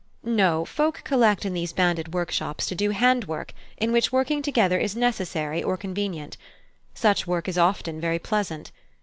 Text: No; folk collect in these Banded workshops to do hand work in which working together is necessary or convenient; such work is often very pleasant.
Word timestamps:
No; 0.23 0.65
folk 0.65 1.01
collect 1.03 1.45
in 1.45 1.53
these 1.53 1.73
Banded 1.73 2.11
workshops 2.11 2.65
to 2.65 2.73
do 2.73 2.89
hand 2.89 3.25
work 3.25 3.53
in 3.77 3.91
which 3.91 4.11
working 4.11 4.41
together 4.41 4.79
is 4.79 4.95
necessary 4.95 5.61
or 5.61 5.77
convenient; 5.77 6.37
such 6.95 7.27
work 7.27 7.47
is 7.47 7.55
often 7.55 8.01
very 8.01 8.17
pleasant. 8.17 8.71